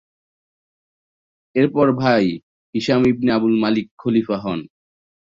এরপর 1.55 1.85
তার 1.87 1.99
ভাই 2.01 2.25
হিশাম 2.75 3.01
ইবনে 3.07 3.29
আবদুল 3.31 3.55
মালিক 3.59 3.87
খলিফা 3.97 4.37
হন। 4.37 4.59